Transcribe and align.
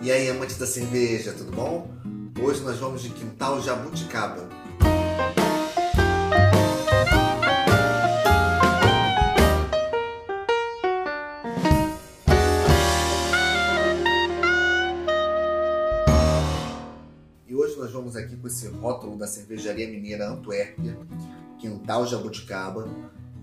E 0.00 0.12
aí, 0.12 0.30
amantes 0.30 0.56
da 0.56 0.64
cerveja, 0.64 1.32
tudo 1.32 1.50
bom? 1.50 1.90
Hoje 2.40 2.60
nós 2.60 2.78
vamos 2.78 3.02
de 3.02 3.10
Quintal 3.10 3.60
Jabuticaba. 3.60 4.48
E 17.44 17.52
hoje 17.52 17.76
nós 17.76 17.90
vamos 17.90 18.14
aqui 18.14 18.36
com 18.36 18.46
esse 18.46 18.68
rótulo 18.68 19.18
da 19.18 19.26
cervejaria 19.26 19.88
mineira 19.88 20.28
Antuérpia, 20.28 20.96
Quintal 21.58 22.06
Jabuticaba. 22.06 22.88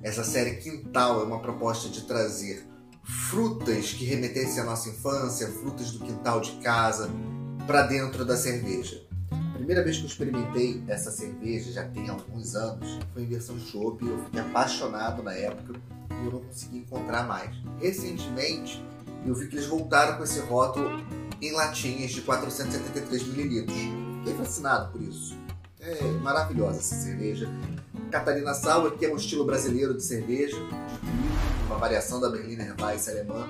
Essa 0.02 0.24
série 0.24 0.56
Quintal 0.56 1.20
é 1.20 1.26
uma 1.26 1.42
proposta 1.42 1.90
de 1.90 2.04
trazer 2.04 2.66
frutas 3.06 3.94
que 3.94 4.04
remetessem 4.04 4.62
à 4.62 4.66
nossa 4.66 4.90
infância, 4.90 5.48
frutas 5.48 5.92
do 5.92 6.00
quintal 6.00 6.42
de 6.42 6.52
casa, 6.54 7.10
para 7.68 7.84
dentro 7.84 8.26
da 8.26 8.36
cerveja. 8.36 9.04
A 9.32 9.58
primeira 9.58 9.84
vez 9.84 9.98
que 9.98 10.04
eu 10.04 10.08
experimentei 10.08 10.84
essa 10.88 11.12
cerveja, 11.12 11.72
já 11.72 11.88
tem 11.88 12.10
alguns 12.10 12.56
anos, 12.56 13.00
foi 13.14 13.24
em 13.24 13.28
versão 13.28 13.58
chopp. 13.60 14.06
Eu 14.06 14.24
fiquei 14.26 14.42
apaixonado 14.42 15.24
na 15.24 15.34
época 15.34 15.80
e 16.12 16.26
eu 16.26 16.32
não 16.32 16.40
consegui 16.42 16.80
encontrar 16.80 17.28
mais. 17.28 17.56
Recentemente, 17.80 18.84
eu 19.26 19.34
vi 19.34 19.48
que 19.48 19.56
eles 19.56 19.68
voltaram 19.68 20.18
com 20.18 20.24
esse 20.24 20.40
rótulo 20.42 20.90
em 21.42 21.52
latinhas 21.52 22.12
de 22.12 22.22
473 22.22 23.28
mililitros. 23.28 23.78
Fiquei 24.20 24.34
fascinado 24.36 24.92
por 24.92 25.02
isso. 25.02 25.38
É 25.80 26.04
maravilhosa 26.22 26.80
essa 26.80 26.96
cerveja. 26.96 27.48
Catarina 28.12 28.54
Sauer, 28.54 28.94
que 28.94 29.06
é 29.06 29.12
um 29.12 29.16
estilo 29.16 29.46
brasileiro 29.46 29.94
de 29.94 30.04
cerveja, 30.04 30.58
uma 31.66 31.78
variação 31.78 32.20
da 32.20 32.30
Berliner 32.30 32.76
Weiss 32.80 33.10
alemã, 33.10 33.48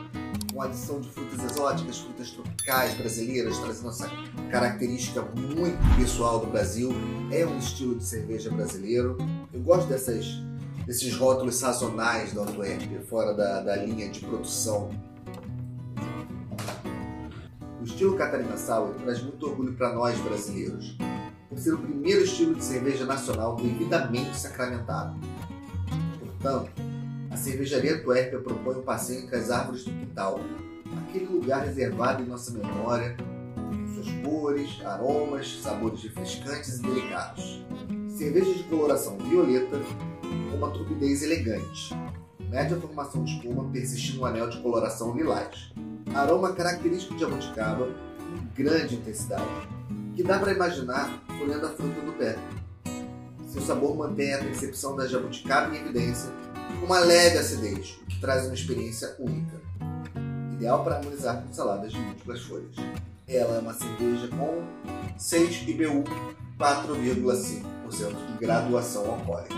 com 0.54 0.62
adição 0.62 1.02
de 1.02 1.10
frutas 1.10 1.52
exóticas, 1.52 2.00
frutas 2.00 2.32
tropicais 2.32 2.94
brasileiras, 2.94 3.58
trazendo 3.60 3.90
essa 3.90 4.10
característica 4.50 5.22
muito 5.22 5.78
pessoal 5.98 6.40
do 6.40 6.48
Brasil. 6.48 6.94
É 7.32 7.46
um 7.46 7.58
estilo 7.58 7.96
de 7.96 8.06
cerveja 8.06 8.50
brasileiro. 8.50 9.18
Eu 9.54 9.60
gosto 9.62 9.88
dessas, 9.88 10.26
desses 10.86 11.14
rótulos 11.16 11.56
sazonais 11.56 12.34
da 12.34 12.44
Antwerp, 12.44 13.04
fora 13.10 13.34
da, 13.34 13.62
da 13.62 13.76
linha 13.76 14.10
de 14.10 14.22
produção. 14.22 14.90
O 17.82 17.84
estilo 17.84 18.18
Catarina 18.18 18.58
Sauer 18.58 18.96
traz 18.96 19.22
muito 19.22 19.46
orgulho 19.46 19.74
para 19.74 19.94
nós 19.94 20.18
brasileiros 20.22 20.98
por 21.50 21.60
ser 21.60 21.74
o 21.74 21.78
primeiro 21.78 22.24
estilo 22.24 22.56
de 22.56 22.64
cerveja 22.64 23.06
nacional 23.06 23.56
devidamente 23.58 24.36
sacramentado. 24.38 25.20
Portanto, 26.20 26.85
a 27.36 27.38
cervejaria 27.38 28.02
Tuérpia 28.02 28.40
propõe 28.40 28.78
um 28.78 28.82
passeio 28.82 29.30
com 29.30 29.36
as 29.36 29.52
árvores 29.52 29.84
do 29.84 29.92
quintal, 29.92 30.40
aquele 31.02 31.26
lugar 31.26 31.66
reservado 31.66 32.24
em 32.24 32.26
nossa 32.26 32.50
memória, 32.52 33.18
com 33.56 33.94
suas 33.94 34.08
cores, 34.24 34.70
aromas, 34.86 35.60
sabores 35.62 36.02
refrescantes 36.02 36.80
e 36.80 36.82
delicados. 36.82 37.66
Cerveja 38.08 38.54
de 38.54 38.64
coloração 38.64 39.18
violeta 39.18 39.78
com 40.22 40.56
uma 40.56 40.72
turbidez 40.72 41.24
elegante. 41.24 41.94
Média 42.50 42.78
formação 42.78 43.26
de 43.26 43.36
espuma 43.36 43.70
persistindo 43.70 44.20
no 44.20 44.26
anel 44.26 44.50
de 44.50 44.62
coloração 44.62 45.14
lilás. 45.14 45.74
Aroma 46.14 46.54
característico 46.54 47.16
de 47.16 47.20
jabuticaba 47.20 47.86
com 47.86 48.64
grande 48.64 48.96
intensidade 48.96 49.44
que 50.16 50.24
dá 50.24 50.40
para 50.40 50.54
imaginar 50.54 51.22
olhando 51.42 51.66
a 51.66 51.70
fruta 51.72 52.00
do 52.00 52.14
pé. 52.14 52.38
Seu 53.50 53.62
sabor 53.62 53.98
mantém 53.98 54.34
a 54.34 54.38
percepção 54.38 54.96
da 54.96 55.06
jabuticaba 55.06 55.76
em 55.76 55.82
evidência, 55.82 56.32
uma 56.84 57.00
leve 57.00 57.38
acidez, 57.38 57.98
o 58.02 58.06
que 58.06 58.20
traz 58.20 58.46
uma 58.46 58.54
experiência 58.54 59.16
única. 59.20 59.62
Ideal 60.54 60.84
para 60.84 60.98
harmonizar 60.98 61.42
com 61.42 61.54
saladas 61.54 61.92
de 61.92 62.00
múltiplas 62.00 62.42
folhas. 62.42 62.76
Ela 63.28 63.58
é 63.58 63.60
uma 63.60 63.74
cerveja 63.74 64.28
com 64.30 64.64
6 65.18 65.68
IBU 65.68 66.04
4,5% 66.60 68.28
de 68.32 68.38
graduação 68.40 69.06
alcoólica. 69.12 69.56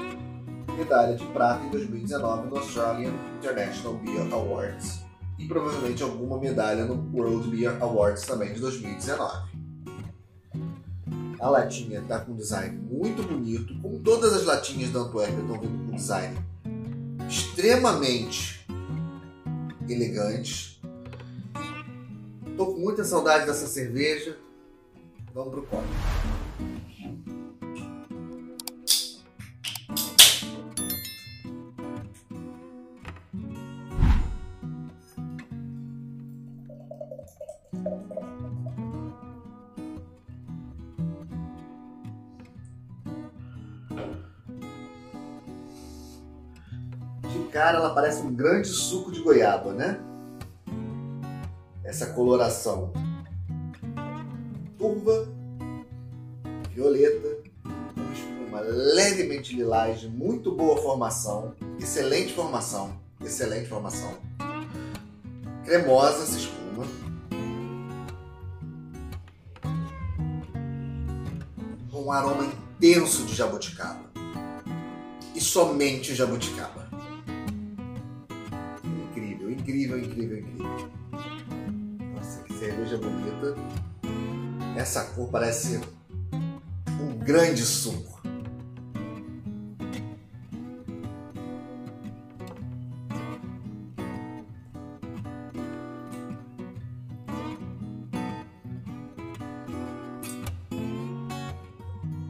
Medalha 0.77 1.15
de 1.15 1.25
prata 1.27 1.63
em 1.65 1.69
2019 1.69 2.49
no 2.49 2.57
Australian 2.57 3.13
International 3.37 3.95
Beer 3.95 4.33
Awards 4.33 4.99
e 5.37 5.47
provavelmente 5.47 6.03
alguma 6.03 6.39
medalha 6.39 6.85
no 6.85 6.95
World 7.15 7.49
Beer 7.49 7.81
Awards 7.81 8.23
também 8.23 8.53
de 8.53 8.59
2019. 8.59 9.57
A 11.39 11.49
latinha 11.49 11.99
está 11.99 12.19
com 12.19 12.31
um 12.31 12.35
design 12.35 12.77
muito 12.89 13.21
bonito, 13.21 13.79
como 13.81 13.99
todas 13.99 14.33
as 14.33 14.43
latinhas 14.45 14.91
da 14.91 15.01
Antwerp 15.01 15.37
estão 15.39 15.59
vindo 15.59 15.85
com 15.85 15.95
design 15.95 16.35
extremamente 17.57 18.63
elegantes. 19.89 20.79
Estou 22.45 22.75
com 22.75 22.79
muita 22.79 23.03
saudade 23.03 23.47
dessa 23.47 23.65
cerveja. 23.65 24.37
Vamos 25.33 25.51
pro 25.51 25.63
copo. 25.63 25.87
Cara, 47.57 47.79
ela 47.79 47.89
parece 47.89 48.21
um 48.21 48.31
grande 48.31 48.67
suco 48.67 49.11
de 49.11 49.19
goiaba, 49.19 49.73
né? 49.73 49.99
Essa 51.83 52.05
coloração 52.13 52.93
turva, 54.77 55.27
violeta, 56.69 57.41
com 57.63 58.13
espuma 58.13 58.59
levemente 58.61 59.55
lilás, 59.55 59.99
de 59.99 60.07
muito 60.07 60.51
boa 60.51 60.77
formação, 60.77 61.55
excelente 61.79 62.31
formação, 62.31 62.95
excelente 63.25 63.67
formação. 63.67 64.13
Cremosa 65.65 66.23
essa 66.23 66.37
espuma. 66.37 66.85
Um 71.91 72.11
aroma 72.11 72.45
intenso 72.45 73.25
de 73.25 73.33
jabuticaba. 73.33 74.05
E 75.33 75.41
somente 75.41 76.13
jabuticaba. 76.13 76.86
Incrível, 79.67 79.99
incrível, 79.99 80.37
incrível. 80.37 80.89
Nossa, 82.15 82.41
que 82.43 82.53
cerveja 82.53 82.95
bonita. 82.95 83.53
Essa 84.77 85.03
cor 85.03 85.29
parece 85.29 85.81
um 87.01 87.17
grande 87.17 87.63
suco. 87.63 88.21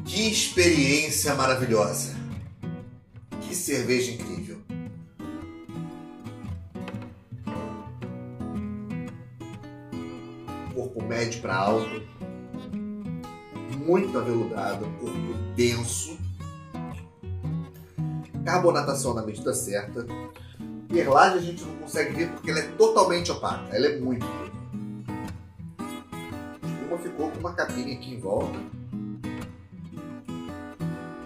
Que 0.06 0.31
experiência 0.31 1.36
maravilhosa! 1.36 2.16
Que 3.42 3.54
cerveja 3.54 4.12
incrível! 4.12 4.66
Médio 11.07 11.41
para 11.41 11.56
alto, 11.56 12.01
muito 13.85 14.18
aveludado, 14.18 14.85
corpo 15.00 15.34
denso, 15.56 16.18
carbonatação 18.44 19.13
na 19.13 19.22
medida 19.23 19.53
certa. 19.53 20.06
Perlagem 20.90 21.40
a 21.40 21.41
gente 21.41 21.63
não 21.63 21.75
consegue 21.78 22.13
ver 22.13 22.29
porque 22.31 22.50
ela 22.50 22.59
é 22.59 22.68
totalmente 22.78 23.31
opaca, 23.31 23.75
ela 23.75 23.88
é 23.88 24.00
muito. 24.00 24.25
A 26.94 26.97
ficou 27.00 27.30
com 27.30 27.39
uma 27.39 27.54
capinha 27.54 27.94
aqui 27.94 28.13
em 28.13 28.19
volta. 28.19 28.57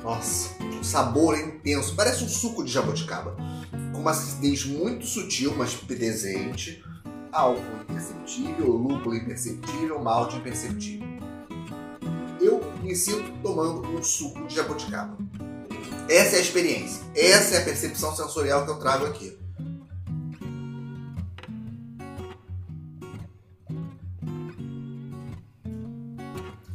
Nossa, 0.03 0.55
o 0.79 0.83
sabor 0.83 1.37
intenso, 1.37 1.95
parece 1.95 2.23
um 2.23 2.27
suco 2.27 2.63
de 2.63 2.71
jabuticaba. 2.71 3.35
Com 3.93 3.99
uma 3.99 4.11
acidez 4.11 4.65
muito 4.65 5.05
sutil, 5.05 5.53
mas 5.55 5.75
presente. 5.75 6.83
Álcool 7.31 7.61
imperceptível, 7.83 8.67
lúpulo 8.67 9.15
imperceptível, 9.15 10.03
malte 10.03 10.35
imperceptível. 10.35 11.07
Eu 12.41 12.61
me 12.83 12.93
sinto 12.93 13.31
tomando 13.41 13.87
um 13.87 14.03
suco 14.03 14.45
de 14.47 14.55
jabuticaba. 14.55 15.17
Essa 16.09 16.35
é 16.35 16.39
a 16.39 16.41
experiência, 16.41 17.01
essa 17.15 17.55
é 17.55 17.61
a 17.61 17.63
percepção 17.63 18.13
sensorial 18.13 18.65
que 18.65 18.71
eu 18.71 18.79
trago 18.79 19.05
aqui. 19.05 19.39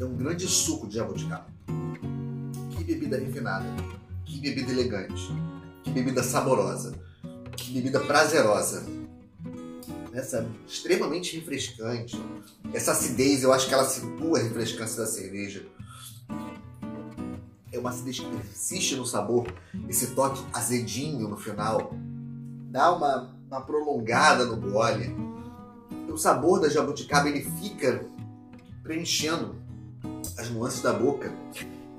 É 0.00 0.04
um 0.04 0.16
grande 0.16 0.48
suco 0.48 0.86
de 0.86 0.94
jabuticaba. 0.96 1.46
Que 2.70 2.82
bebida 2.82 3.18
refinada, 3.18 3.66
que 4.24 4.40
bebida 4.40 4.72
elegante, 4.72 5.30
que 5.84 5.90
bebida 5.90 6.22
saborosa, 6.22 6.94
que 7.56 7.74
bebida 7.74 8.00
prazerosa. 8.00 8.95
Essa 10.16 10.48
extremamente 10.66 11.36
refrescante, 11.36 12.18
Essa 12.72 12.92
acidez, 12.92 13.42
eu 13.42 13.52
acho 13.52 13.68
que 13.68 13.74
ela 13.74 13.84
situa 13.84 14.38
a 14.38 14.42
refrescância 14.42 15.02
da 15.02 15.06
cerveja. 15.06 15.66
É 17.70 17.78
uma 17.78 17.90
acidez 17.90 18.20
que 18.20 18.26
persiste 18.26 18.96
no 18.96 19.04
sabor, 19.04 19.46
esse 19.86 20.14
toque 20.14 20.42
azedinho 20.54 21.28
no 21.28 21.36
final. 21.36 21.92
Dá 22.70 22.94
uma, 22.94 23.36
uma 23.46 23.60
prolongada 23.60 24.46
no 24.46 24.56
gole. 24.56 25.14
O 26.10 26.16
sabor 26.16 26.60
da 26.60 26.70
jabuticaba 26.70 27.28
ele 27.28 27.42
fica 27.60 28.06
preenchendo 28.82 29.54
as 30.38 30.48
nuances 30.48 30.80
da 30.80 30.94
boca. 30.94 31.30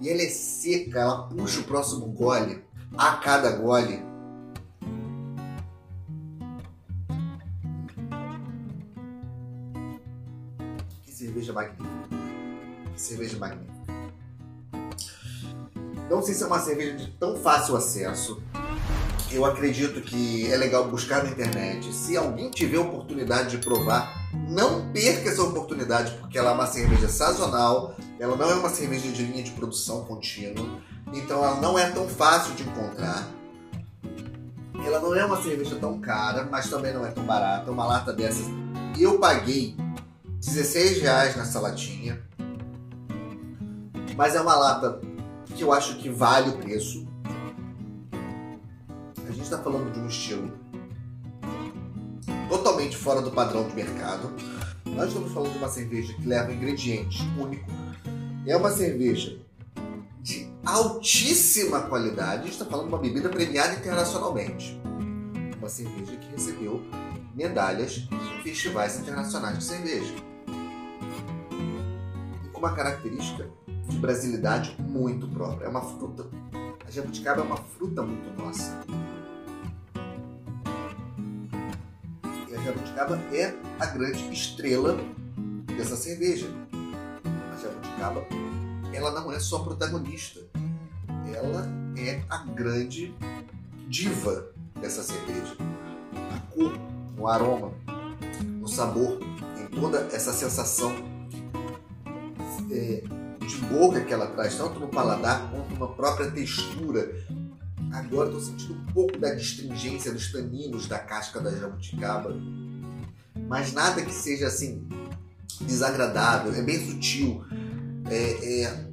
E 0.02 0.10
ela 0.10 0.24
é 0.24 0.30
seca, 0.30 1.02
ela 1.02 1.28
puxa 1.28 1.60
o 1.60 1.66
próximo 1.66 2.08
gole 2.08 2.64
a 2.98 3.18
cada 3.18 3.52
gole. 3.58 4.07
Cerveja 11.48 11.54
magnífica. 11.54 12.10
Que 12.94 13.02
cerveja 13.02 13.38
magnífica. 13.38 13.78
Não 16.10 16.22
sei 16.22 16.34
se 16.34 16.44
é 16.44 16.48
uma 16.48 16.60
cerveja 16.60 16.96
de 16.96 17.08
tão 17.12 17.38
fácil 17.38 17.76
acesso. 17.76 18.42
Eu 19.30 19.44
acredito 19.44 20.02
que 20.02 20.50
é 20.52 20.56
legal 20.56 20.88
buscar 20.88 21.24
na 21.24 21.30
internet. 21.30 21.94
Se 21.94 22.16
alguém 22.16 22.50
tiver 22.50 22.80
oportunidade 22.80 23.50
de 23.50 23.58
provar, 23.58 24.30
não 24.48 24.90
perca 24.92 25.30
essa 25.30 25.44
oportunidade, 25.44 26.14
porque 26.20 26.38
ela 26.38 26.52
é 26.52 26.54
uma 26.54 26.66
cerveja 26.66 27.10
sazonal, 27.10 27.94
ela 28.20 28.38
não 28.38 28.50
é 28.50 28.56
uma 28.56 28.70
cerveja 28.70 29.10
de 29.10 29.24
linha 29.24 29.44
de 29.44 29.52
produção 29.52 30.06
contínua, 30.06 30.66
então 31.14 31.44
ela 31.44 31.60
não 31.60 31.78
é 31.78 31.90
tão 31.90 32.08
fácil 32.08 32.56
de 32.56 32.64
encontrar. 32.64 33.28
Ela 34.86 35.00
não 35.02 35.14
é 35.14 35.26
uma 35.26 35.42
cerveja 35.42 35.76
tão 35.76 36.00
cara, 36.00 36.48
mas 36.50 36.70
também 36.70 36.94
não 36.94 37.06
é 37.06 37.12
tão 37.12 37.26
barata. 37.26 37.70
Uma 37.70 37.86
lata 37.86 38.14
dessas 38.14 38.46
eu 38.98 39.20
paguei 39.20 39.76
16 40.40 41.02
reais 41.02 41.36
nessa 41.36 41.60
latinha. 41.60 42.22
Mas 44.16 44.36
é 44.36 44.42
uma 44.42 44.56
lata 44.56 45.02
que 45.56 45.62
eu 45.62 45.72
acho 45.72 45.98
que 45.98 46.10
vale 46.10 46.50
o 46.50 46.58
preço. 46.58 47.08
A 49.28 49.32
gente 49.32 49.44
está 49.44 49.58
falando 49.58 49.92
de 49.92 50.00
um 50.00 50.08
estilo 50.08 50.52
totalmente 52.50 52.96
fora 52.96 53.22
do 53.22 53.32
padrão 53.32 53.68
de 53.68 53.76
mercado. 53.76 54.34
Nós 54.86 55.10
estamos 55.10 55.32
falando 55.32 55.52
de 55.52 55.58
uma 55.58 55.70
cerveja 55.70 56.14
que 56.14 56.26
leva 56.26 56.52
ingredientes 56.52 57.22
únicos. 57.38 57.74
É 58.46 58.56
uma 58.56 58.72
cerveja 58.72 59.38
de 60.22 60.52
altíssima 60.66 61.82
qualidade. 61.82 62.42
A 62.42 62.46
gente 62.46 62.54
está 62.54 62.66
falando 62.66 62.88
de 62.88 62.94
uma 62.94 63.02
bebida 63.02 63.30
premiada 63.30 63.76
internacionalmente. 63.76 64.80
Uma 65.58 65.70
cerveja 65.70 66.16
que 66.16 66.32
recebeu 66.32 66.82
medalhas 67.36 68.08
em 68.12 68.44
festivais 68.44 69.00
internacionais 69.00 69.58
de 69.60 69.64
cerveja. 69.64 70.27
Com 72.58 72.66
uma 72.66 72.74
característica 72.74 73.48
de 73.88 74.00
brasilidade 74.00 74.76
muito 74.80 75.28
própria. 75.28 75.66
É 75.68 75.70
uma 75.70 75.80
fruta. 75.82 76.26
A 76.88 76.90
jabuticaba 76.90 77.42
é 77.42 77.44
uma 77.44 77.58
fruta 77.58 78.02
muito 78.02 78.42
nossa. 78.42 78.84
E 82.50 82.56
a 82.56 82.60
jabuticaba 82.60 83.18
é 83.32 83.54
a 83.80 83.86
grande 83.86 84.34
estrela 84.34 84.98
dessa 85.78 85.96
cerveja. 85.96 86.48
A 87.54 87.62
jabuticaba, 87.62 88.26
ela 88.92 89.12
não 89.12 89.32
é 89.32 89.40
só 89.40 89.60
protagonista. 89.60 90.40
Ela 91.32 91.70
é 91.96 92.24
a 92.28 92.40
grande 92.40 93.14
diva 93.88 94.48
dessa 94.82 95.04
cerveja. 95.04 95.56
A 96.36 96.40
cor, 96.56 96.74
no 97.16 97.28
aroma, 97.28 97.72
no 98.44 98.68
sabor, 98.68 99.20
em 99.62 99.68
toda 99.80 100.00
essa 100.12 100.34
sensação 100.34 101.17
é, 102.72 103.04
de 103.46 103.56
boca 103.68 104.02
que 104.02 104.14
ela 104.14 104.28
traz, 104.28 104.56
tanto 104.56 104.80
no 104.80 104.88
paladar 104.88 105.50
quanto 105.52 105.80
na 105.80 105.88
própria 105.88 106.32
textura. 106.32 107.16
Agora 107.94 108.28
estou 108.30 108.42
sentindo 108.42 108.74
um 108.74 108.86
pouco 108.94 109.18
da 109.18 109.34
astringência 109.34 110.12
dos 110.12 110.32
taninos 110.32 110.88
da 110.88 111.00
casca 111.00 111.40
da 111.40 111.52
jabuticaba, 111.52 112.36
mas 113.48 113.72
nada 113.72 114.02
que 114.02 114.14
seja 114.14 114.48
assim 114.48 114.88
desagradável, 115.62 116.54
é 116.54 116.62
bem 116.62 116.86
sutil, 116.86 117.44
é, 118.10 118.62
é 118.62 118.88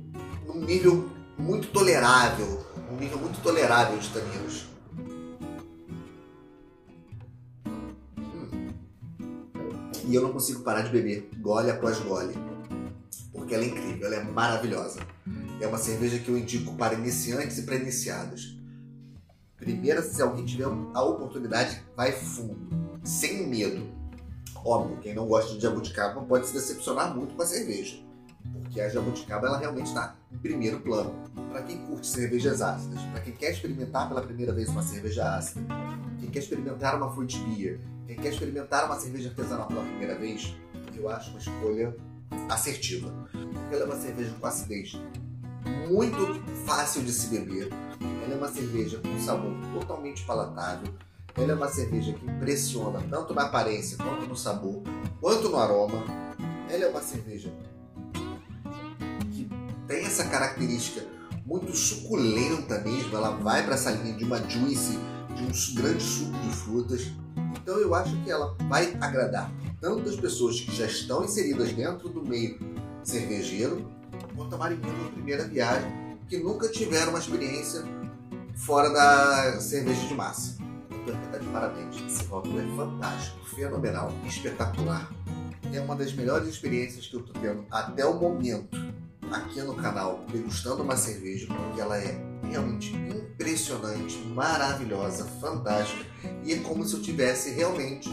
nível 0.65 1.11
muito 1.39 1.69
tolerável, 1.69 2.65
um 2.91 2.97
nível 2.97 3.19
muito 3.19 3.41
tolerável 3.43 3.99
de 3.99 4.09
taninos. 4.09 4.67
Hum. 8.17 8.71
E 10.07 10.15
eu 10.15 10.23
não 10.23 10.33
consigo 10.33 10.63
parar 10.63 10.83
de 10.83 10.91
beber, 10.91 11.29
gole 11.41 11.71
após 11.71 11.99
gole 12.01 12.35
porque 13.45 13.55
ela 13.55 13.65
é 13.65 13.69
incrível, 13.69 14.07
ela 14.07 14.17
é 14.17 14.25
maravilhosa. 14.25 15.01
É 15.61 15.67
uma 15.67 15.77
cerveja 15.77 16.19
que 16.19 16.31
eu 16.31 16.39
indico 16.39 16.75
para 16.77 16.95
iniciantes 16.95 17.59
e 17.59 17.63
para 17.63 17.77
iniciados. 17.77 18.59
Primeiro, 19.57 20.03
se 20.03 20.21
alguém 20.23 20.47
tiver 20.47 20.65
a 20.65 21.03
oportunidade, 21.03 21.83
vai 21.95 22.11
fundo, 22.11 22.59
sem 23.05 23.47
medo. 23.47 23.87
Óbvio, 24.65 24.99
quem 24.99 25.15
não 25.15 25.27
gosta 25.27 25.55
de 25.55 25.61
jabuticaba 25.61 26.23
pode 26.23 26.47
se 26.47 26.55
decepcionar 26.55 27.15
muito 27.15 27.35
com 27.35 27.43
a 27.43 27.47
cerveja, 27.47 27.99
porque 28.51 28.81
a 28.81 28.89
jabuticaba 28.89 29.47
ela 29.47 29.59
realmente 29.59 29.89
está 29.89 30.17
em 30.33 30.39
primeiro 30.39 30.81
plano. 30.81 31.15
Para 31.51 31.63
quem 31.63 31.87
curte 31.87 32.07
cervejas 32.07 32.63
ácidas, 32.63 33.01
para 33.13 33.21
quem 33.21 33.35
quer 33.35 33.53
experimentar 33.53 34.09
pela 34.09 34.23
primeira 34.23 34.55
vez 34.55 34.71
uma 34.71 34.83
cerveja 34.83 35.37
ácida, 35.37 35.61
quem 36.19 36.31
quer 36.31 36.39
experimentar 36.39 36.97
uma 36.97 37.13
fruit 37.13 37.39
beer, 37.41 37.79
quem 38.07 38.17
quer 38.17 38.33
experimentar 38.33 38.87
uma 38.87 38.99
cerveja 38.99 39.29
artesanal 39.29 39.69
pela 39.69 39.83
primeira 39.83 40.15
vez, 40.15 40.55
eu 40.97 41.11
acho 41.11 41.29
uma 41.31 41.39
escolha 41.39 41.95
assertiva. 42.49 43.13
Ela 43.71 43.83
é 43.83 43.85
uma 43.85 43.97
cerveja 43.97 44.35
com 44.39 44.47
acidez 44.47 44.97
muito 45.89 46.43
fácil 46.67 47.03
de 47.03 47.13
se 47.13 47.29
beber. 47.29 47.69
Ela 48.25 48.35
é 48.35 48.37
uma 48.37 48.49
cerveja 48.49 49.01
com 49.01 49.19
sabor 49.21 49.53
totalmente 49.73 50.25
palatável. 50.25 50.93
Ela 51.37 51.53
é 51.53 51.55
uma 51.55 51.69
cerveja 51.69 52.13
que 52.13 52.25
impressiona 52.25 53.03
tanto 53.11 53.35
na 53.35 53.43
aparência, 53.43 53.97
quanto 53.97 54.27
no 54.27 54.37
sabor, 54.37 54.83
quanto 55.21 55.49
no 55.49 55.57
aroma. 55.57 56.05
Ela 56.71 56.85
é 56.85 56.89
uma 56.89 57.03
cerveja 57.03 57.53
que 59.33 59.49
tem 59.87 60.05
essa 60.05 60.25
característica 60.27 61.05
muito 61.45 61.75
suculenta 61.77 62.79
mesmo. 62.81 63.17
Ela 63.17 63.31
vai 63.31 63.65
para 63.65 63.75
essa 63.75 63.91
linha 63.91 64.17
de 64.17 64.25
uma 64.25 64.39
juice, 64.49 64.99
de 65.35 65.43
um 65.43 65.75
grande 65.75 66.03
suco 66.03 66.39
de 66.39 66.51
frutas. 66.57 67.03
Então 67.65 67.79
eu 67.79 67.95
acho 67.95 68.15
que 68.23 68.31
ela 68.31 68.55
vai 68.69 68.95
agradar 69.01 69.51
tanto 69.81 70.07
as 70.07 70.17
pessoas 70.17 70.61
que 70.61 70.77
já 70.77 70.85
estão 70.85 71.25
inseridas 71.25 71.73
dentro 71.73 72.11
do 72.11 72.23
meio 72.23 72.59
cervejeiro, 73.03 73.91
quanto 74.37 74.55
a 74.55 74.59
marinheiro 74.59 75.05
de 75.05 75.13
primeira 75.13 75.49
viagem, 75.49 75.91
que 76.29 76.37
nunca 76.37 76.69
tiveram 76.69 77.09
uma 77.09 77.19
experiência 77.19 77.83
fora 78.55 78.91
da 78.91 79.59
cerveja 79.63 80.07
de 80.07 80.15
massa. 80.15 80.59
Então, 80.91 81.17
tá 81.33 81.39
de 81.39 81.47
parabéns. 81.49 81.97
Esse 82.07 82.27
rótulo 82.27 82.61
é 82.61 82.77
fantástico, 82.77 83.43
fenomenal, 83.57 84.13
espetacular. 84.27 85.11
É 85.73 85.81
uma 85.81 85.97
das 85.97 86.13
melhores 86.13 86.47
experiências 86.49 87.07
que 87.07 87.17
eu 87.17 87.21
estou 87.21 87.41
tendo 87.41 87.65
até 87.71 88.05
o 88.05 88.13
momento 88.21 88.77
aqui 89.33 89.63
no 89.63 89.75
canal, 89.75 90.23
degustando 90.31 90.83
uma 90.83 90.99
cerveja, 90.99 91.47
porque 91.47 91.81
ela 91.81 91.97
é 91.97 92.15
realmente 92.51 92.95
impressionante, 92.95 94.17
maravilhosa, 94.35 95.25
fantástica. 95.41 96.05
E 96.45 96.53
é 96.53 96.59
como 96.59 96.85
se 96.85 96.95
eu 96.95 97.03
tivesse 97.03 97.51
realmente 97.51 98.09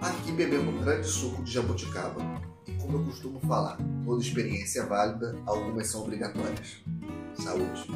aqui 0.00 0.32
bebendo 0.32 0.70
um 0.70 0.80
grande 0.82 1.06
suco 1.06 1.42
de 1.42 1.52
jabuticaba. 1.52 2.20
E 2.66 2.72
como 2.72 2.98
eu 2.98 3.04
costumo 3.04 3.40
falar, 3.40 3.78
toda 4.04 4.22
experiência 4.22 4.80
é 4.80 4.86
válida, 4.86 5.36
algumas 5.46 5.88
são 5.88 6.02
obrigatórias. 6.02 6.82
Saúde! 7.34 7.86